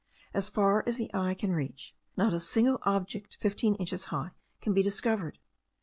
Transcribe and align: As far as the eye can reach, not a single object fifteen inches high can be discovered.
As 0.33 0.49
far 0.49 0.83
as 0.87 0.97
the 0.97 1.13
eye 1.13 1.35
can 1.35 1.51
reach, 1.51 1.93
not 2.17 2.33
a 2.33 2.39
single 2.39 2.79
object 2.87 3.37
fifteen 3.39 3.75
inches 3.75 4.05
high 4.05 4.31
can 4.59 4.73
be 4.73 4.81
discovered. 4.81 5.37